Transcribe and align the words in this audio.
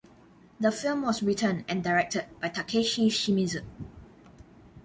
The 0.59 0.71
film 0.71 1.03
was 1.03 1.21
written 1.21 1.63
and 1.67 1.83
directed 1.83 2.25
by 2.39 2.49
Takashi 2.49 3.05
Shimizu. 3.05 3.61